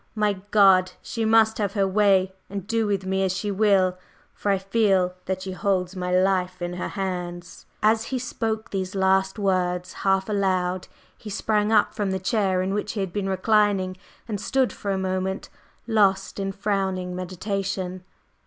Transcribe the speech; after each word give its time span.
My 0.15 0.33
God! 0.49 0.93
She 1.03 1.25
must 1.25 1.59
have 1.59 1.73
her 1.73 1.85
way 1.87 2.33
and 2.49 2.65
do 2.65 2.87
with 2.87 3.05
me 3.05 3.23
as 3.23 3.37
she 3.37 3.51
will, 3.51 3.99
for 4.33 4.49
I 4.49 4.57
feel 4.57 5.13
that 5.25 5.43
she 5.43 5.51
holds 5.51 5.95
my 5.95 6.11
life 6.11 6.59
in 6.59 6.73
her 6.73 6.87
hands!" 6.87 7.67
As 7.83 8.05
he 8.05 8.17
spoke 8.17 8.71
these 8.71 8.95
last 8.95 9.37
words 9.37 9.93
half 10.01 10.27
aloud, 10.27 10.87
he 11.15 11.29
sprang 11.29 11.71
up 11.71 11.93
from 11.93 12.09
the 12.09 12.17
chair 12.19 12.63
in 12.63 12.73
which 12.73 12.93
he 12.93 12.99
had 12.99 13.13
been 13.13 13.29
reclining, 13.29 13.95
and 14.27 14.41
stood 14.41 14.73
for 14.73 14.89
a 14.89 14.97
moment 14.97 15.49
lost 15.85 16.39
in 16.39 16.51
frowning 16.51 17.15
meditation. 17.15 18.03